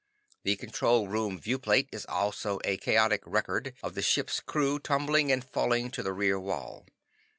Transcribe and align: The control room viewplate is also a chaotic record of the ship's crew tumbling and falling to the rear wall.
The 0.41 0.55
control 0.55 1.07
room 1.07 1.39
viewplate 1.39 1.89
is 1.91 2.07
also 2.07 2.59
a 2.65 2.77
chaotic 2.77 3.21
record 3.23 3.75
of 3.83 3.93
the 3.93 4.01
ship's 4.01 4.39
crew 4.39 4.79
tumbling 4.79 5.31
and 5.31 5.43
falling 5.45 5.91
to 5.91 6.01
the 6.01 6.11
rear 6.11 6.39
wall. 6.39 6.87